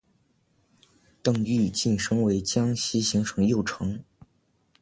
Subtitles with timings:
[1.21, 3.99] 邓愈晋升为江西行省右丞。